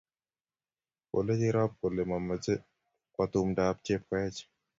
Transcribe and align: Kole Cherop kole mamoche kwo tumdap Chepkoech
Kole 1.09 1.33
Cherop 1.39 1.71
kole 1.79 2.01
mamoche 2.09 2.53
kwo 3.13 3.23
tumdap 3.31 3.77
Chepkoech 3.85 4.39